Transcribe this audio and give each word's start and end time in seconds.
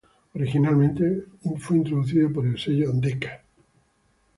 Originalmente 0.33 1.25
introducido 1.43 2.33
por 2.33 2.47
el 2.47 2.57
sello 2.57 2.89
Decca. 2.91 3.39